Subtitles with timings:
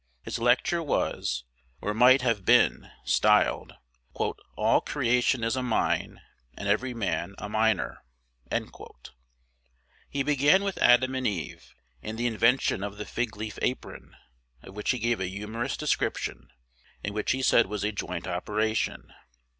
[0.23, 1.43] His lecture was,
[1.79, 3.75] or might have been, styled,
[4.15, 6.19] "All Creation is a mine,
[6.57, 7.99] and every man a miner."
[10.09, 14.15] He began with Adam and Eve, and the invention of the "fig leaf apron,"
[14.63, 16.47] of which he gave a humorous description,
[17.03, 19.13] and which he said was a "joint operation."